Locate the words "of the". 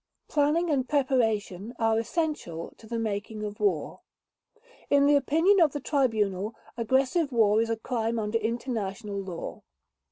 5.61-5.79